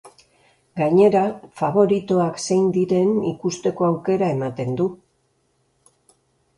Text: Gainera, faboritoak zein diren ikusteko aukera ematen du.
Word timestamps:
Gainera, 0.79 1.21
faboritoak 1.61 2.41
zein 2.47 2.65
diren 2.79 3.13
ikusteko 3.35 3.89
aukera 3.93 4.35
ematen 4.41 4.77
du. 4.83 4.93